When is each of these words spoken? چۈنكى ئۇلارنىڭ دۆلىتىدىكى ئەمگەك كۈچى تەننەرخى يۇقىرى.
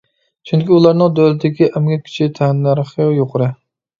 چۈنكى 0.51 0.71
ئۇلارنىڭ 0.77 1.11
دۆلىتىدىكى 1.19 1.67
ئەمگەك 1.69 2.03
كۈچى 2.09 2.29
تەننەرخى 2.39 3.07
يۇقىرى. 3.21 3.53